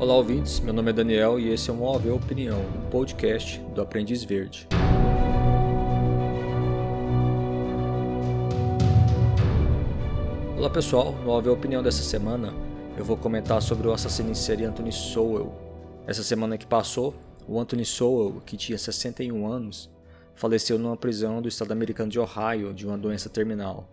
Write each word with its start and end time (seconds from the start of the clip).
Olá, 0.00 0.14
ouvintes. 0.14 0.60
Meu 0.60 0.72
nome 0.72 0.88
é 0.88 0.94
Daniel 0.94 1.38
e 1.38 1.50
esse 1.50 1.68
é 1.68 1.72
o 1.74 1.82
OAV 1.82 2.08
Opinião, 2.12 2.58
um 2.58 2.88
podcast 2.88 3.60
do 3.74 3.82
Aprendiz 3.82 4.24
Verde. 4.24 4.66
Olá, 10.56 10.70
pessoal. 10.70 11.12
No 11.22 11.32
OAV 11.32 11.48
Opinião 11.48 11.82
dessa 11.82 12.02
semana, 12.02 12.54
eu 12.96 13.04
vou 13.04 13.14
comentar 13.14 13.60
sobre 13.60 13.88
o 13.88 13.92
assassino 13.92 14.30
em 14.30 14.34
série 14.34 14.64
Anthony 14.64 14.90
Sowell. 14.90 15.52
Essa 16.06 16.22
semana 16.22 16.56
que 16.56 16.66
passou, 16.66 17.14
o 17.46 17.60
Anthony 17.60 17.84
Sowell, 17.84 18.40
que 18.46 18.56
tinha 18.56 18.78
61 18.78 19.46
anos, 19.46 19.90
faleceu 20.34 20.78
numa 20.78 20.96
prisão 20.96 21.42
do 21.42 21.48
estado 21.48 21.72
americano 21.72 22.10
de 22.10 22.18
Ohio 22.18 22.72
de 22.72 22.86
uma 22.86 22.96
doença 22.96 23.28
terminal. 23.28 23.86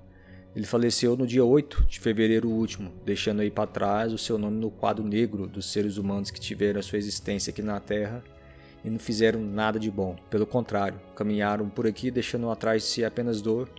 Ele 0.58 0.66
faleceu 0.66 1.16
no 1.16 1.27
dia 1.27 1.45
8 1.45 1.86
de 1.86 2.00
fevereiro 2.00 2.50
último, 2.50 2.91
deixando 3.05 3.41
aí 3.41 3.52
para 3.52 3.68
trás 3.68 4.12
o 4.12 4.18
seu 4.18 4.40
nome 4.40 4.59
no 4.59 4.72
quadro 4.72 5.05
negro 5.05 5.45
dos 5.45 5.72
seres 5.72 5.98
humanos 5.98 6.31
que 6.31 6.40
tiveram 6.40 6.80
a 6.80 6.84
sua 6.84 6.98
existência 6.98 7.52
aqui 7.52 7.62
na 7.62 7.80
Terra 7.80 8.23
e 8.84 8.90
não 8.90 8.98
fizeram 8.98 9.40
nada 9.40 9.80
de 9.80 9.91
bom. 9.91 10.16
Pelo 10.31 10.48
contrário, 10.48 11.00
caminharam 11.16 11.70
por 11.70 11.86
aqui 11.86 12.09
deixando 12.09 12.50
atrás 12.50 12.81
de 12.81 12.88
si 12.88 13.05
apenas 13.05 13.40
dor, 13.40 13.70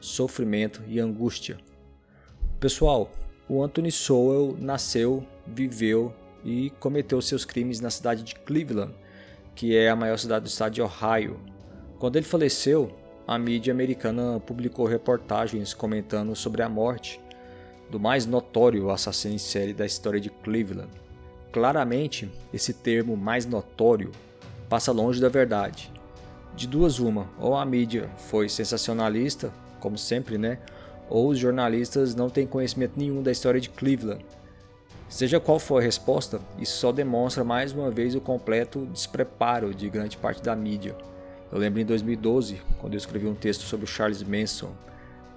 sofrimento 0.00 0.80
e 0.86 1.00
angústia. 1.00 1.58
Pessoal, 2.60 3.10
o 3.48 3.60
Anthony 3.60 3.90
Sowell 3.90 4.56
nasceu, 4.60 5.26
viveu 5.44 6.14
e 6.44 6.70
cometeu 6.78 7.20
seus 7.20 7.44
crimes 7.44 7.80
na 7.80 7.90
cidade 7.90 8.22
de 8.22 8.36
Cleveland, 8.36 8.94
que 9.56 9.76
é 9.76 9.90
a 9.90 9.96
maior 9.96 10.16
cidade 10.16 10.44
do 10.44 10.48
estado 10.48 10.72
de 10.72 10.82
Ohio. 10.82 11.40
Quando 11.98 12.14
ele 12.14 12.24
faleceu, 12.24 12.94
a 13.28 13.38
mídia 13.38 13.74
americana 13.74 14.40
publicou 14.40 14.86
reportagens 14.86 15.74
comentando 15.74 16.34
sobre 16.34 16.62
a 16.62 16.68
morte 16.68 17.20
do 17.90 18.00
mais 18.00 18.24
notório 18.24 18.90
assassino 18.90 19.34
em 19.34 19.38
série 19.38 19.74
da 19.74 19.84
história 19.84 20.18
de 20.18 20.30
Cleveland. 20.30 20.88
Claramente, 21.52 22.32
esse 22.54 22.72
termo 22.72 23.18
mais 23.18 23.44
notório 23.44 24.12
passa 24.66 24.92
longe 24.92 25.20
da 25.20 25.28
verdade. 25.28 25.92
De 26.56 26.66
duas 26.66 26.98
uma, 26.98 27.28
ou 27.38 27.54
a 27.54 27.66
mídia 27.66 28.08
foi 28.16 28.48
sensacionalista, 28.48 29.52
como 29.78 29.98
sempre, 29.98 30.38
né? 30.38 30.58
Ou 31.10 31.28
os 31.28 31.38
jornalistas 31.38 32.14
não 32.14 32.30
têm 32.30 32.46
conhecimento 32.46 32.94
nenhum 32.96 33.22
da 33.22 33.30
história 33.30 33.60
de 33.60 33.68
Cleveland. 33.68 34.24
Seja 35.06 35.38
qual 35.38 35.58
for 35.58 35.82
a 35.82 35.84
resposta, 35.84 36.40
isso 36.58 36.78
só 36.78 36.92
demonstra 36.92 37.44
mais 37.44 37.72
uma 37.72 37.90
vez 37.90 38.14
o 38.14 38.22
completo 38.22 38.86
despreparo 38.86 39.74
de 39.74 39.90
grande 39.90 40.16
parte 40.16 40.42
da 40.42 40.56
mídia. 40.56 40.96
Eu 41.50 41.58
lembro 41.58 41.80
em 41.80 41.84
2012, 41.84 42.60
quando 42.78 42.92
eu 42.92 42.98
escrevi 42.98 43.26
um 43.26 43.34
texto 43.34 43.62
sobre 43.62 43.84
o 43.84 43.88
Charles 43.88 44.22
Manson, 44.22 44.74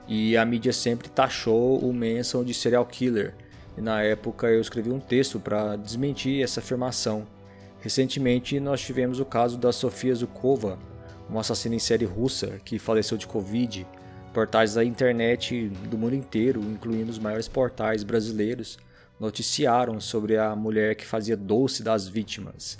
e 0.07 0.35
a 0.35 0.45
mídia 0.45 0.73
sempre 0.73 1.07
taxou 1.09 1.79
o 1.79 1.93
Manson 1.93 2.43
de 2.43 2.53
serial 2.53 2.85
killer. 2.85 3.33
E 3.77 3.81
na 3.81 4.01
época 4.01 4.47
eu 4.47 4.59
escrevi 4.59 4.91
um 4.91 4.99
texto 4.99 5.39
para 5.39 5.77
desmentir 5.77 6.43
essa 6.43 6.59
afirmação. 6.59 7.25
Recentemente 7.79 8.59
nós 8.59 8.81
tivemos 8.81 9.21
o 9.21 9.25
caso 9.25 9.57
da 9.57 9.71
Sofia 9.71 10.13
Zukova, 10.13 10.77
uma 11.29 11.39
assassina 11.39 11.75
em 11.75 11.79
série 11.79 12.03
russa 12.03 12.59
que 12.65 12.77
faleceu 12.77 13.17
de 13.17 13.25
Covid. 13.25 13.87
Portais 14.33 14.73
da 14.73 14.83
internet 14.83 15.69
do 15.89 15.97
mundo 15.97 16.15
inteiro, 16.15 16.61
incluindo 16.61 17.11
os 17.11 17.19
maiores 17.19 17.47
portais 17.47 18.03
brasileiros, 18.03 18.77
noticiaram 19.19 20.01
sobre 20.01 20.37
a 20.37 20.55
mulher 20.55 20.95
que 20.95 21.05
fazia 21.05 21.37
doce 21.37 21.83
das 21.83 22.07
vítimas. 22.07 22.77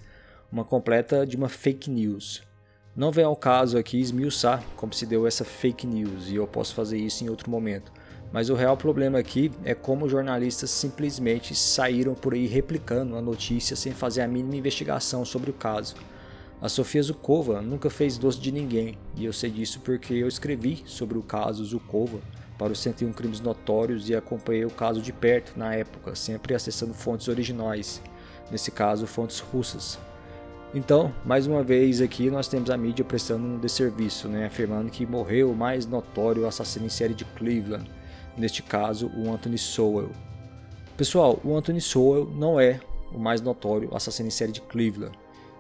Uma 0.52 0.66
completa 0.66 1.26
de 1.26 1.38
uma 1.38 1.48
fake 1.48 1.90
news. 1.90 2.42
Não 2.94 3.10
vem 3.10 3.24
ao 3.24 3.38
caso 3.38 3.78
aqui 3.78 4.02
esmiuçar 4.02 4.62
como 4.76 4.94
se 4.94 5.06
deu 5.06 5.26
essa 5.26 5.46
fake 5.46 5.88
news 5.88 6.28
e 6.28 6.36
eu 6.36 6.46
posso 6.46 6.76
fazer 6.76 6.98
isso 6.98 7.24
em 7.24 7.30
outro 7.30 7.50
momento. 7.50 7.90
Mas 8.34 8.50
o 8.50 8.54
real 8.54 8.76
problema 8.76 9.18
aqui 9.18 9.50
é 9.64 9.74
como 9.74 10.10
jornalistas 10.10 10.72
simplesmente 10.72 11.56
saíram 11.56 12.14
por 12.14 12.34
aí 12.34 12.48
replicando 12.48 13.16
a 13.16 13.22
notícia 13.22 13.78
sem 13.78 13.94
fazer 13.94 14.22
a 14.22 14.28
mínima 14.28 14.58
investigação 14.58 15.24
sobre 15.24 15.50
o 15.50 15.54
caso. 15.54 15.96
A 16.62 16.68
Sofia 16.68 17.02
Zukova 17.02 17.62
nunca 17.62 17.90
fez 17.90 18.18
doce 18.18 18.40
de 18.40 18.52
ninguém, 18.52 18.98
e 19.16 19.24
eu 19.24 19.32
sei 19.32 19.50
disso 19.50 19.80
porque 19.80 20.14
eu 20.14 20.28
escrevi 20.28 20.84
sobre 20.86 21.18
o 21.18 21.24
caso 21.24 21.64
Zukova 21.64 22.20
para 22.58 22.74
os 22.74 22.80
101 22.80 23.14
Crimes 23.14 23.40
Notórios 23.40 24.10
e 24.10 24.16
acompanhei 24.16 24.66
o 24.66 24.70
caso 24.70 25.02
de 25.02 25.14
perto 25.14 25.58
na 25.58 25.74
época, 25.74 26.14
sempre 26.14 26.54
acessando 26.54 26.94
fontes 26.94 27.30
originais, 27.30 28.02
nesse 28.52 28.70
caso 28.70 29.08
fontes 29.08 29.40
russas. 29.40 29.98
Então, 30.74 31.14
mais 31.26 31.48
uma 31.48 31.62
vez 31.62 32.00
aqui 32.00 32.30
nós 32.30 32.48
temos 32.48 32.70
a 32.70 32.78
mídia 32.78 33.04
prestando 33.04 33.46
um 33.46 33.60
desserviço, 33.60 34.30
né, 34.30 34.46
afirmando 34.46 34.90
que 34.90 35.06
morreu 35.06 35.52
o 35.52 35.56
mais 35.56 35.86
notório 35.86 36.48
assassino 36.48 36.86
em 36.86 36.90
série 36.90 37.14
de 37.14 37.26
Cleveland, 37.26 37.92
neste 38.38 38.64
caso 38.64 39.12
o 39.18 39.30
Anthony 39.34 39.58
Sowell. 39.58 40.12
Pessoal, 40.96 41.38
o 41.44 41.58
Anthony 41.58 41.82
Sowell 41.82 42.26
não 42.26 42.58
é 42.58 42.80
o 43.14 43.20
mais 43.20 43.42
notório 43.42 43.94
assassino 43.94 44.30
em 44.30 44.32
série 44.32 44.54
de 44.54 44.62
Cleveland, 44.62 45.18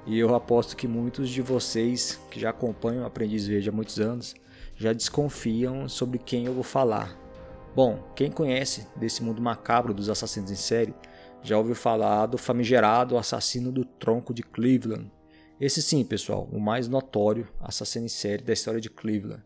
e 0.07 0.17
eu 0.17 0.33
aposto 0.33 0.77
que 0.77 0.87
muitos 0.87 1.29
de 1.29 1.41
vocês 1.41 2.17
que 2.31 2.39
já 2.39 2.51
acompanham 2.51 3.03
o 3.03 3.05
Aprendiz 3.05 3.45
Verde 3.45 3.67
há 3.67 3.73
muitos 3.73 3.99
anos 3.99 4.33
já 4.77 4.93
desconfiam 4.93 5.89
sobre 5.89 6.19
quem 6.19 6.45
eu 6.45 6.53
vou 6.53 6.63
falar. 6.63 7.19
Bom, 7.75 7.99
quem 8.15 8.31
conhece 8.31 8.87
desse 8.95 9.21
mundo 9.21 9.41
macabro 9.41 9.93
dos 9.93 10.09
assassinos 10.09 10.51
em 10.51 10.55
série 10.55 10.93
já 11.43 11.57
ouviu 11.57 11.75
falar 11.75 12.27
do 12.27 12.37
famigerado 12.37 13.17
assassino 13.17 13.71
do 13.71 13.83
tronco 13.83 14.33
de 14.33 14.43
Cleveland. 14.43 15.11
Esse 15.59 15.81
sim, 15.81 16.03
pessoal, 16.03 16.47
o 16.51 16.59
mais 16.59 16.87
notório 16.87 17.47
assassino 17.59 18.05
em 18.05 18.09
série 18.09 18.43
da 18.43 18.53
história 18.53 18.81
de 18.81 18.89
Cleveland. 18.89 19.43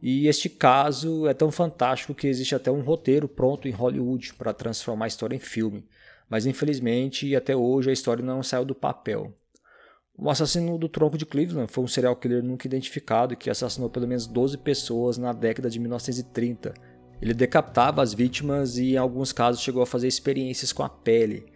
E 0.00 0.26
este 0.26 0.48
caso 0.48 1.26
é 1.28 1.34
tão 1.34 1.50
fantástico 1.50 2.14
que 2.14 2.26
existe 2.26 2.54
até 2.54 2.70
um 2.70 2.80
roteiro 2.80 3.28
pronto 3.28 3.68
em 3.68 3.70
Hollywood 3.70 4.34
para 4.34 4.52
transformar 4.52 5.04
a 5.04 5.08
história 5.08 5.36
em 5.36 5.38
filme. 5.38 5.86
Mas 6.28 6.44
infelizmente, 6.44 7.36
até 7.36 7.54
hoje 7.54 7.90
a 7.90 7.92
história 7.92 8.24
não 8.24 8.42
saiu 8.42 8.64
do 8.64 8.74
papel. 8.74 9.32
O 10.16 10.28
assassino 10.28 10.76
do 10.76 10.88
tronco 10.88 11.16
de 11.16 11.24
Cleveland 11.24 11.70
foi 11.70 11.84
um 11.84 11.88
serial 11.88 12.16
killer 12.16 12.42
nunca 12.42 12.66
identificado 12.66 13.36
que 13.36 13.48
assassinou 13.48 13.88
pelo 13.88 14.08
menos 14.08 14.26
12 14.26 14.58
pessoas 14.58 15.16
na 15.16 15.32
década 15.32 15.70
de 15.70 15.78
1930 15.78 16.74
ele 17.22 17.32
decapitava 17.32 18.02
as 18.02 18.12
vítimas 18.12 18.76
e, 18.76 18.94
em 18.94 18.96
alguns 18.96 19.32
casos, 19.32 19.62
chegou 19.62 19.80
a 19.80 19.86
fazer 19.86 20.08
experiências 20.08 20.72
com 20.72 20.82
a 20.82 20.88
pele. 20.88 21.46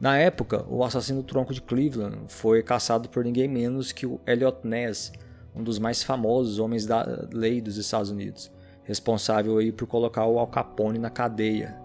Na 0.00 0.18
época, 0.18 0.66
o 0.68 0.82
assassino 0.82 1.22
do 1.22 1.28
tronco 1.28 1.54
de 1.54 1.62
Cleveland 1.62 2.24
foi 2.26 2.60
caçado 2.60 3.08
por 3.08 3.24
ninguém 3.24 3.46
menos 3.46 3.92
que 3.92 4.04
o 4.04 4.18
Elliot 4.26 4.58
Ness, 4.64 5.12
um 5.54 5.62
dos 5.62 5.78
mais 5.78 6.02
famosos 6.02 6.58
homens 6.58 6.86
da 6.86 7.28
lei 7.32 7.60
dos 7.60 7.76
Estados 7.76 8.10
Unidos, 8.10 8.50
responsável 8.82 9.58
aí 9.58 9.70
por 9.70 9.86
colocar 9.86 10.26
o 10.26 10.40
Al 10.40 10.48
Capone 10.48 10.98
na 10.98 11.08
cadeia. 11.08 11.80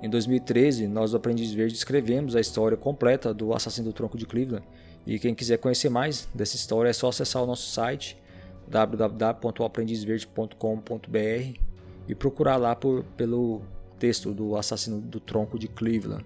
Em 0.00 0.08
2013, 0.08 0.86
nós 0.86 1.10
do 1.10 1.16
Aprendiz 1.16 1.52
Verde 1.52 1.74
escrevemos 1.74 2.36
a 2.36 2.40
história 2.40 2.76
completa 2.76 3.34
do 3.34 3.52
assassino 3.52 3.88
do 3.88 3.92
tronco 3.92 4.16
de 4.16 4.24
Cleveland, 4.24 4.64
e 5.04 5.18
quem 5.18 5.34
quiser 5.34 5.58
conhecer 5.58 5.88
mais 5.88 6.28
dessa 6.32 6.54
história 6.54 6.90
é 6.90 6.92
só 6.92 7.08
acessar 7.08 7.42
o 7.42 7.46
nosso 7.46 7.72
site 7.72 8.16
www.aprendizverde.com.br 8.68 11.67
e 12.08 12.14
procurar 12.14 12.56
lá 12.56 12.74
por, 12.74 13.04
pelo 13.16 13.62
texto 13.98 14.32
do 14.32 14.56
assassino 14.56 15.00
do 15.00 15.20
tronco 15.20 15.58
de 15.58 15.68
Cleveland. 15.68 16.24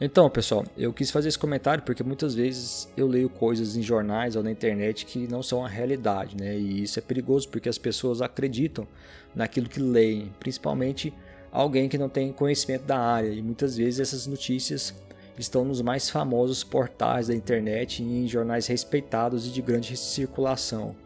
Então, 0.00 0.30
pessoal, 0.30 0.64
eu 0.78 0.94
quis 0.94 1.10
fazer 1.10 1.28
esse 1.28 1.38
comentário 1.38 1.84
porque 1.84 2.02
muitas 2.02 2.34
vezes 2.34 2.88
eu 2.96 3.06
leio 3.06 3.28
coisas 3.28 3.76
em 3.76 3.82
jornais 3.82 4.34
ou 4.34 4.42
na 4.42 4.50
internet 4.50 5.04
que 5.04 5.26
não 5.28 5.42
são 5.42 5.62
a 5.62 5.68
realidade, 5.68 6.36
né? 6.38 6.56
E 6.56 6.82
isso 6.82 6.98
é 6.98 7.02
perigoso 7.02 7.48
porque 7.50 7.68
as 7.68 7.76
pessoas 7.76 8.22
acreditam 8.22 8.86
naquilo 9.34 9.68
que 9.68 9.78
leem, 9.78 10.32
principalmente 10.40 11.12
alguém 11.52 11.86
que 11.86 11.98
não 11.98 12.08
tem 12.08 12.32
conhecimento 12.32 12.84
da 12.84 12.98
área. 12.98 13.28
E 13.28 13.42
muitas 13.42 13.76
vezes 13.76 14.00
essas 14.00 14.26
notícias 14.26 14.94
estão 15.38 15.66
nos 15.66 15.82
mais 15.82 16.08
famosos 16.08 16.64
portais 16.64 17.28
da 17.28 17.34
internet 17.34 18.02
e 18.02 18.06
em 18.06 18.26
jornais 18.26 18.66
respeitados 18.68 19.46
e 19.46 19.50
de 19.50 19.60
grande 19.60 19.94
circulação. 19.98 20.96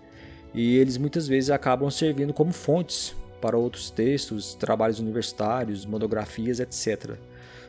E 0.54 0.76
eles 0.76 0.96
muitas 0.98 1.26
vezes 1.26 1.50
acabam 1.50 1.90
servindo 1.90 2.32
como 2.32 2.52
fontes 2.52 3.16
para 3.44 3.58
outros 3.58 3.90
textos, 3.90 4.54
trabalhos 4.54 5.00
universitários, 5.00 5.84
monografias, 5.84 6.60
etc. 6.60 7.10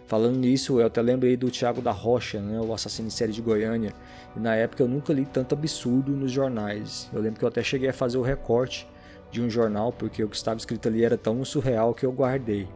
Falando 0.07 0.37
nisso, 0.37 0.79
eu 0.79 0.87
até 0.87 1.01
lembrei 1.01 1.35
do 1.35 1.51
Tiago 1.51 1.81
da 1.81 1.91
Rocha, 1.91 2.39
né, 2.39 2.61
o 2.61 2.73
assassino 2.73 3.09
em 3.09 3.11
série 3.11 3.33
de 3.33 3.41
Goiânia, 3.41 3.93
e 4.37 4.39
na 4.39 4.55
época 4.55 4.81
eu 4.81 4.87
nunca 4.87 5.11
li 5.11 5.25
tanto 5.25 5.53
absurdo 5.53 6.13
nos 6.13 6.31
jornais. 6.31 7.09
Eu 7.11 7.19
lembro 7.19 7.39
que 7.39 7.43
eu 7.43 7.49
até 7.49 7.61
cheguei 7.61 7.89
a 7.89 7.93
fazer 7.93 8.17
o 8.17 8.21
recorte 8.21 8.87
de 9.29 9.41
um 9.41 9.49
jornal, 9.49 9.91
porque 9.91 10.23
o 10.23 10.29
que 10.29 10.37
estava 10.37 10.57
escrito 10.57 10.87
ali 10.87 11.03
era 11.03 11.17
tão 11.17 11.43
surreal 11.43 11.93
que 11.93 12.05
eu 12.05 12.11
guardei. 12.13 12.69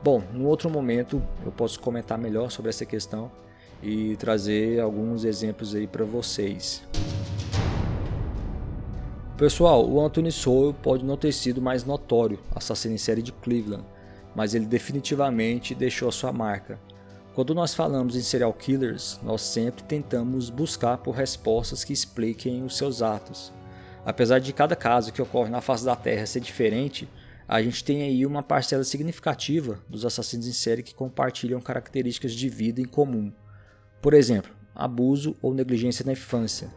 Bom, 0.00 0.22
num 0.32 0.46
outro 0.46 0.70
momento 0.70 1.20
eu 1.44 1.50
posso 1.50 1.80
comentar 1.80 2.16
melhor 2.16 2.52
sobre 2.52 2.68
essa 2.68 2.86
questão 2.86 3.32
e 3.82 4.14
trazer 4.14 4.78
alguns 4.78 5.24
exemplos 5.24 5.74
aí 5.74 5.88
para 5.88 6.04
vocês. 6.04 6.84
Pessoal, 9.36 9.84
o 9.90 10.00
Anthony 10.00 10.30
Sowell 10.30 10.72
pode 10.72 11.04
não 11.04 11.16
ter 11.16 11.32
sido 11.32 11.60
mais 11.60 11.82
notório 11.82 12.38
assassino 12.54 12.94
em 12.94 12.98
série 12.98 13.20
de 13.20 13.32
Cleveland, 13.32 13.84
mas 14.32 14.54
ele 14.54 14.64
definitivamente 14.64 15.74
deixou 15.74 16.08
a 16.08 16.12
sua 16.12 16.32
marca. 16.32 16.78
Quando 17.34 17.52
nós 17.52 17.74
falamos 17.74 18.14
em 18.14 18.20
serial 18.20 18.52
killers, 18.52 19.18
nós 19.24 19.42
sempre 19.42 19.82
tentamos 19.82 20.50
buscar 20.50 20.98
por 20.98 21.16
respostas 21.16 21.82
que 21.82 21.92
expliquem 21.92 22.62
os 22.62 22.76
seus 22.76 23.02
atos. 23.02 23.52
Apesar 24.06 24.38
de 24.38 24.52
cada 24.52 24.76
caso 24.76 25.12
que 25.12 25.20
ocorre 25.20 25.50
na 25.50 25.60
face 25.60 25.84
da 25.84 25.96
Terra 25.96 26.26
ser 26.26 26.38
diferente, 26.38 27.08
a 27.48 27.60
gente 27.60 27.82
tem 27.82 28.02
aí 28.02 28.24
uma 28.24 28.42
parcela 28.42 28.84
significativa 28.84 29.80
dos 29.88 30.04
assassinos 30.04 30.46
em 30.46 30.52
série 30.52 30.84
que 30.84 30.94
compartilham 30.94 31.60
características 31.60 32.32
de 32.32 32.48
vida 32.48 32.80
em 32.80 32.86
comum. 32.86 33.32
Por 34.00 34.14
exemplo, 34.14 34.52
abuso 34.72 35.34
ou 35.42 35.52
negligência 35.52 36.04
na 36.04 36.12
infância. 36.12 36.72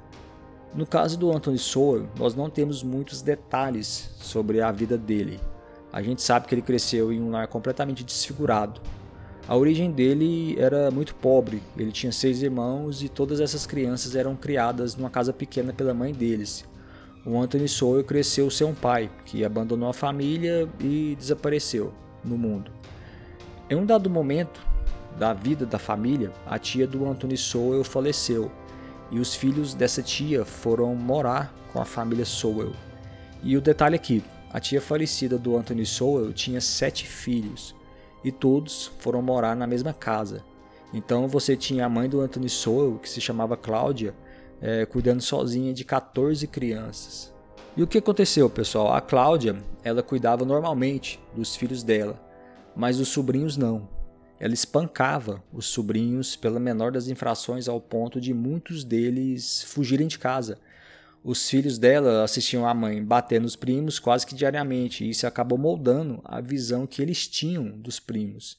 No 0.78 0.86
caso 0.86 1.18
do 1.18 1.32
Anthony 1.32 1.58
Sowell, 1.58 2.08
nós 2.20 2.36
não 2.36 2.52
temos 2.52 2.84
muitos 2.84 3.24
detalhes 3.24 4.12
sobre 4.20 4.62
a 4.62 4.72
vida 4.72 4.96
dele. 4.96 5.40
A 5.92 6.04
gente 6.04 6.22
sabe 6.22 6.46
que 6.46 6.54
ele 6.54 6.62
cresceu 6.62 7.12
em 7.12 7.20
um 7.20 7.32
lar 7.32 7.48
completamente 7.48 8.04
desfigurado. 8.04 8.80
A 9.48 9.58
origem 9.58 9.90
dele 9.92 10.56
era 10.60 10.92
muito 10.92 11.16
pobre, 11.16 11.64
ele 11.76 11.92
tinha 11.92 12.12
seis 12.12 12.44
irmãos 12.44 13.02
e 13.02 13.10
todas 13.10 13.40
essas 13.40 13.66
crianças 13.66 14.16
eram 14.16 14.36
criadas 14.36 14.96
numa 14.96 15.10
casa 15.10 15.34
pequena 15.34 15.74
pela 15.74 15.96
mãe 15.96 16.14
deles. 16.14 16.64
O 17.26 17.42
Anthony 17.42 17.68
Sowell 17.68 18.04
cresceu 18.04 18.52
sem 18.52 18.68
um 18.68 18.76
pai, 18.76 19.10
que 19.26 19.44
abandonou 19.44 19.90
a 19.90 19.94
família 19.94 20.70
e 20.80 21.16
desapareceu 21.18 21.92
no 22.24 22.38
mundo. 22.38 22.70
Em 23.68 23.76
um 23.76 23.84
dado 23.84 24.12
momento 24.12 24.62
da 25.18 25.34
vida 25.34 25.66
da 25.66 25.80
família, 25.80 26.32
a 26.46 26.60
tia 26.60 26.86
do 26.86 27.04
Anthony 27.10 27.36
Sowell 27.36 27.84
faleceu 27.84 28.52
e 29.12 29.20
os 29.20 29.36
filhos 29.36 29.74
dessa 29.74 30.02
tia 30.02 30.44
foram 30.46 30.96
morar 30.96 31.54
com 31.72 31.82
a 31.82 31.86
família 31.86 32.26
Sowell. 32.26 32.74
E 33.44 33.56
o 33.56 33.62
detalhe 33.62 33.96
aqui, 33.96 34.24
a 34.52 34.60
tia 34.60 34.82
falecida 34.82 35.38
do 35.38 35.58
Anthony 35.58 35.86
Sowell 35.86 36.34
tinha 36.34 36.60
sete 36.60 37.06
filhos 37.08 37.76
e 38.24 38.32
todos 38.32 38.92
foram 39.00 39.22
morar 39.22 39.56
na 39.56 39.68
mesma 39.68 39.94
casa. 39.94 40.44
Então 40.94 41.28
você 41.28 41.56
tinha 41.56 41.86
a 41.86 41.90
mãe 41.90 42.10
do 42.10 42.22
Anthony 42.22 42.50
Sowell, 42.50 43.00
que 43.00 43.10
se 43.10 43.22
chamava 43.22 43.58
Cláudia, 43.58 44.16
é, 44.62 44.86
cuidando 44.86 45.22
sozinha 45.22 45.74
de 45.74 45.84
14 45.84 46.48
crianças. 46.48 47.34
E 47.76 47.84
o 47.84 47.88
que 47.88 48.00
aconteceu, 48.00 48.50
pessoal? 48.50 48.94
A 48.94 49.02
Cláudia, 49.02 49.62
ela 49.84 50.02
cuidava 50.02 50.44
normalmente 50.44 51.20
dos 51.36 51.56
filhos 51.56 51.84
dela, 51.84 52.20
mas 52.76 53.00
os 53.00 53.10
sobrinhos 53.10 53.56
não. 53.56 53.88
Ela 54.40 54.54
espancava 54.54 55.44
os 55.52 55.66
sobrinhos 55.66 56.36
pela 56.36 56.60
menor 56.60 56.92
das 56.92 57.08
infrações 57.08 57.68
ao 57.68 57.82
ponto 57.82 58.22
de 58.22 58.34
muitos 58.34 58.84
deles 58.84 59.64
fugirem 59.64 60.08
de 60.08 60.20
casa. 60.20 60.60
Os 61.24 61.50
filhos 61.50 61.78
dela 61.78 62.24
assistiam 62.24 62.68
a 62.68 62.74
mãe 62.74 63.04
bater 63.04 63.42
nos 63.42 63.56
primos 63.56 64.00
quase 64.00 64.26
que 64.26 64.36
diariamente, 64.36 65.04
e 65.04 65.10
isso 65.10 65.26
acabou 65.26 65.58
moldando 65.58 66.22
a 66.24 66.40
visão 66.40 66.86
que 66.86 67.02
eles 67.02 67.28
tinham 67.28 67.70
dos 67.70 68.00
primos. 68.00 68.58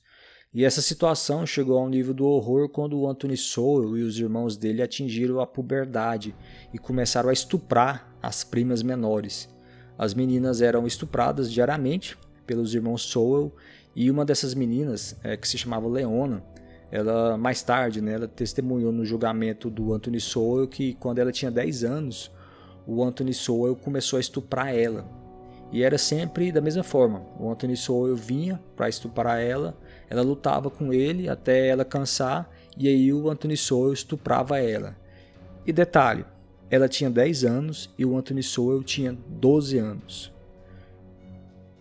E 0.52 0.64
essa 0.64 0.80
situação 0.80 1.46
chegou 1.46 1.78
ao 1.78 1.88
nível 1.88 2.14
do 2.14 2.26
horror 2.26 2.68
quando 2.68 2.98
o 2.98 3.08
Anthony 3.08 3.36
Sowell 3.36 3.96
e 3.98 4.02
os 4.02 4.18
irmãos 4.18 4.56
dele 4.56 4.82
atingiram 4.82 5.40
a 5.40 5.46
puberdade 5.46 6.34
e 6.72 6.78
começaram 6.78 7.28
a 7.28 7.32
estuprar 7.32 8.12
as 8.22 8.42
primas 8.44 8.82
menores. 8.82 9.48
As 9.96 10.14
meninas 10.14 10.62
eram 10.62 10.86
estupradas 10.86 11.52
diariamente 11.52 12.16
pelos 12.46 12.74
irmãos 12.74 13.02
Sowell 13.02 13.54
e 14.00 14.12
uma 14.12 14.24
dessas 14.24 14.54
meninas, 14.54 15.16
é, 15.24 15.36
que 15.36 15.48
se 15.48 15.58
chamava 15.58 15.88
Leona, 15.88 16.40
ela 16.88 17.36
mais 17.36 17.64
tarde, 17.64 18.00
né, 18.00 18.12
ela 18.12 18.28
testemunhou 18.28 18.92
no 18.92 19.04
julgamento 19.04 19.68
do 19.68 19.92
Anthony 19.92 20.20
Sowell 20.20 20.68
que 20.68 20.94
quando 20.94 21.18
ela 21.18 21.32
tinha 21.32 21.50
10 21.50 21.82
anos, 21.82 22.30
o 22.86 23.02
Anthony 23.02 23.34
Sowell 23.34 23.74
começou 23.74 24.18
a 24.18 24.20
estuprar 24.20 24.72
ela. 24.72 25.04
E 25.72 25.82
era 25.82 25.98
sempre 25.98 26.52
da 26.52 26.60
mesma 26.60 26.84
forma. 26.84 27.26
O 27.40 27.50
Anthony 27.50 27.76
Sowell 27.76 28.14
vinha 28.14 28.62
para 28.76 28.88
estuprar 28.88 29.40
ela, 29.40 29.76
ela 30.08 30.22
lutava 30.22 30.70
com 30.70 30.92
ele 30.92 31.28
até 31.28 31.66
ela 31.66 31.84
cansar 31.84 32.48
e 32.76 32.86
aí 32.86 33.12
o 33.12 33.28
Anthony 33.28 33.56
Sowell 33.56 33.92
estuprava 33.92 34.60
ela. 34.60 34.96
E 35.66 35.72
detalhe, 35.72 36.24
ela 36.70 36.88
tinha 36.88 37.10
10 37.10 37.42
anos 37.42 37.92
e 37.98 38.04
o 38.04 38.16
Anthony 38.16 38.44
Sowell 38.44 38.84
tinha 38.84 39.18
12 39.28 39.76
anos. 39.76 40.37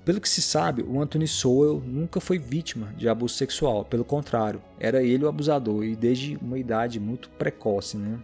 Pelo 0.08 0.22
que 0.22 0.30
se 0.30 0.42
sabe, 0.42 0.84
o 0.84 1.02
Anthony 1.02 1.28
Sowell 1.28 1.84
nunca 1.86 2.22
foi 2.22 2.40
vítima 2.40 2.94
de 2.98 3.10
abuso 3.10 3.36
sexual, 3.36 3.84
pelo 3.84 4.06
contrário, 4.06 4.62
era 4.80 5.04
ele 5.04 5.26
o 5.26 5.28
abusador 5.28 5.84
e 5.84 5.98
desde 5.98 6.38
uma 6.42 6.58
idade 6.58 6.98
muito 6.98 7.30
precoce, 7.32 7.98
né? 7.98 8.18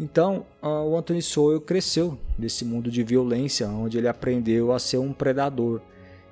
Então, 0.00 0.46
o 0.62 0.96
Anthony 0.96 1.20
Sowell 1.20 1.60
cresceu 1.60 2.18
nesse 2.38 2.64
mundo 2.64 2.90
de 2.90 3.02
violência, 3.02 3.68
onde 3.68 3.98
ele 3.98 4.08
aprendeu 4.08 4.72
a 4.72 4.78
ser 4.78 4.96
um 4.96 5.12
predador. 5.12 5.82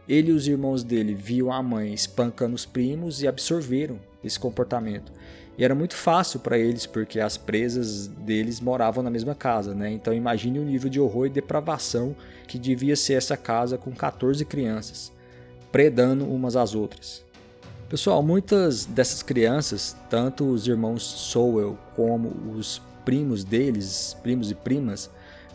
Ele 0.09 0.31
e 0.31 0.35
os 0.35 0.49
irmãos 0.49 0.83
dele 0.83 1.13
viam 1.13 1.53
a 1.53 1.63
mãe 1.63 1.93
espancando 1.93 2.55
os 2.55 2.65
primos 2.65 3.21
e 3.21 3.29
absorveram 3.29 3.99
esse 4.27 4.39
comportamento. 4.39 5.13
E 5.59 5.65
era 5.65 5.75
muito 5.75 5.97
fácil 5.97 6.41
para 6.41 6.59
eles, 6.59 6.85
porque 6.87 7.19
as 7.19 7.37
presas 7.37 8.07
deles 8.07 8.61
moravam 8.61 9.03
na 9.03 9.11
mesma 9.11 9.35
casa, 9.35 9.75
né? 9.75 9.91
Então 9.91 10.13
imagine 10.13 10.59
o 10.59 10.65
nível 10.65 10.91
de 10.91 11.01
horror 11.01 11.27
e 11.27 11.31
depravação 11.31 12.15
que 12.47 12.59
devia 12.59 12.95
ser 12.95 13.15
essa 13.15 13.37
casa 13.37 13.79
com 13.79 13.91
14 13.91 14.45
crianças, 14.45 15.11
predando 15.73 16.27
umas 16.27 16.57
às 16.57 16.75
outras. 16.75 17.25
Pessoal, 17.89 18.23
muitas 18.23 18.85
dessas 18.85 19.23
crianças, 19.23 19.97
tanto 20.11 20.45
os 20.45 20.67
irmãos 20.67 21.03
Sowell 21.03 21.79
como 21.95 22.33
os 22.55 22.83
primos 23.05 23.45
deles, 23.45 24.17
primos 24.23 24.51
e 24.51 24.55
primas, 24.55 25.09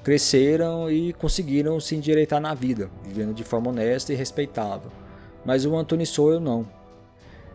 cresceram 0.03 0.89
e 0.89 1.13
conseguiram 1.13 1.79
se 1.79 1.95
endireitar 1.95 2.41
na 2.41 2.53
vida, 2.53 2.89
vivendo 3.03 3.33
de 3.33 3.43
forma 3.43 3.69
honesta 3.69 4.13
e 4.13 4.15
respeitável. 4.15 4.91
Mas 5.45 5.65
o 5.65 5.75
Anthony 5.75 6.05
Sowell 6.05 6.39
não. 6.39 6.65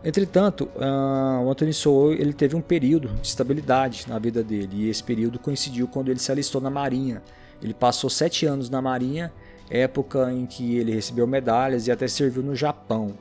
Entretanto, 0.06 0.68
uh, 0.76 1.44
o 1.44 1.50
Anthony 1.50 1.72
Sowell 1.72 2.12
ele 2.12 2.32
teve 2.32 2.54
um 2.54 2.60
período 2.60 3.08
de 3.20 3.26
estabilidade 3.26 4.04
na 4.06 4.20
vida 4.20 4.40
dele 4.40 4.84
e 4.84 4.88
esse 4.88 5.02
período 5.02 5.36
coincidiu 5.36 5.88
quando 5.88 6.10
ele 6.10 6.20
se 6.20 6.30
alistou 6.30 6.60
na 6.60 6.70
Marinha. 6.70 7.20
Ele 7.60 7.74
passou 7.74 8.08
sete 8.08 8.46
anos 8.46 8.70
na 8.70 8.80
Marinha, 8.80 9.32
época 9.68 10.32
em 10.32 10.46
que 10.46 10.76
ele 10.76 10.94
recebeu 10.94 11.26
medalhas 11.26 11.88
e 11.88 11.90
até 11.90 12.06
serviu 12.06 12.40
no 12.40 12.54
Japão. 12.54 13.14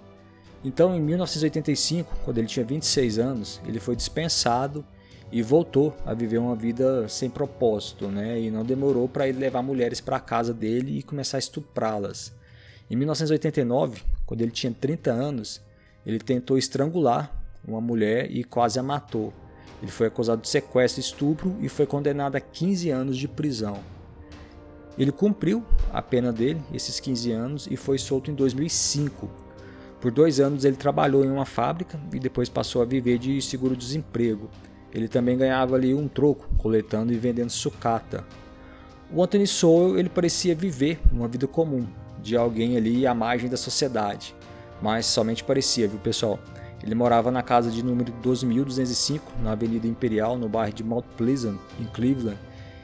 Então, 0.64 0.96
em 0.96 1.02
1985, 1.02 2.18
quando 2.24 2.38
ele 2.38 2.46
tinha 2.46 2.64
26 2.64 3.18
anos, 3.18 3.60
ele 3.66 3.80
foi 3.80 3.96
dispensado 3.96 4.86
e 5.32 5.42
voltou 5.42 5.92
a 6.06 6.14
viver 6.14 6.38
uma 6.38 6.56
vida 6.56 7.10
sem 7.10 7.32
propósito, 7.32 8.10
né? 8.10 8.40
E 8.40 8.52
não 8.52 8.64
demorou 8.64 9.10
para 9.10 9.28
ele 9.28 9.40
levar 9.40 9.64
mulheres 9.64 10.00
para 10.00 10.18
a 10.18 10.20
casa 10.20 10.54
dele 10.54 11.00
e 11.00 11.02
começar 11.02 11.38
a 11.38 11.40
estuprá-las. 11.40 12.32
Em 12.92 12.96
1989, 12.96 14.04
quando 14.24 14.42
ele 14.42 14.52
tinha 14.52 14.72
30 14.72 15.12
anos, 15.12 15.65
ele 16.06 16.20
tentou 16.20 16.58
estrangular 16.58 17.32
uma 17.68 17.82
mulher 17.82 18.30
e 18.30 18.44
quase 18.44 18.80
a 18.80 18.84
matou. 18.84 19.34
Ele 19.82 19.92
foi 19.92 20.08
acusado 20.08 20.42
de 20.42 20.48
sequestro 20.48 21.02
e 21.02 21.04
estupro 21.04 21.56
e 21.60 21.68
foi 21.68 21.86
condenado 21.86 22.36
a 22.36 22.40
15 22.40 22.90
anos 22.92 23.18
de 23.18 23.28
prisão. 23.28 23.80
Ele 24.98 25.12
cumpriu 25.12 25.66
a 25.92 26.02
pena 26.02 26.32
dele, 26.32 26.62
esses 26.74 27.00
15 27.00 27.32
anos, 27.32 27.68
e 27.70 27.76
foi 27.76 27.98
solto 27.98 28.32
em 28.32 28.36
2005. 28.36 29.30
Por 30.00 30.12
dois 30.12 30.40
anos 30.40 30.64
ele 30.64 30.76
trabalhou 30.76 31.26
em 31.26 31.30
uma 31.30 31.46
fábrica 31.46 32.00
e 32.14 32.20
depois 32.20 32.48
passou 32.48 32.82
a 32.82 32.86
viver 32.86 33.18
de 33.18 33.42
seguro-desemprego. 33.42 34.50
Ele 34.94 35.08
também 35.08 35.38
ganhava 35.38 35.76
ali 35.76 35.94
um 35.94 36.08
troco, 36.08 36.48
coletando 36.58 37.12
e 37.12 37.18
vendendo 37.18 37.50
sucata. 37.50 38.24
O 39.12 39.22
Anthony 39.22 39.48
Sowell 39.48 40.00
ele 40.00 40.08
parecia 40.08 40.56
viver 40.56 41.00
uma 41.12 41.28
vida 41.28 41.48
comum, 41.48 41.86
de 42.22 42.38
alguém 42.38 42.78
ali 42.78 43.06
à 43.06 43.14
margem 43.14 43.50
da 43.50 43.58
sociedade 43.58 44.34
mas 44.82 45.06
somente 45.06 45.44
parecia, 45.44 45.88
viu 45.88 46.00
pessoal? 46.00 46.40
Ele 46.84 46.94
morava 46.94 47.32
na 47.32 47.42
casa 47.42 47.72
de 47.72 47.84
número 47.84 48.14
12.205, 48.24 49.22
na 49.42 49.54
Avenida 49.54 49.88
Imperial, 49.88 50.38
no 50.38 50.48
bairro 50.48 50.74
de 50.74 50.84
Mount 50.84 51.06
Pleasant, 51.18 51.58
em 51.80 51.86
Cleveland, 51.86 52.38